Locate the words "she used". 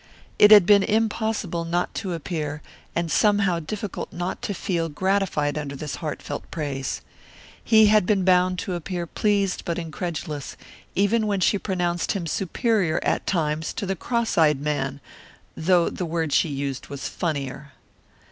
16.33-16.87